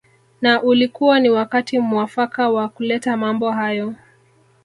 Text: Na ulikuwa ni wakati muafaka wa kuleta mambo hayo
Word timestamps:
Na 0.41 0.61
ulikuwa 0.63 1.19
ni 1.19 1.29
wakati 1.29 1.79
muafaka 1.79 2.49
wa 2.49 2.69
kuleta 2.69 3.17
mambo 3.17 3.51
hayo 3.51 3.95